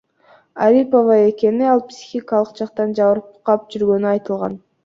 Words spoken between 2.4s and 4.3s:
жактан жабыркап жүргөнү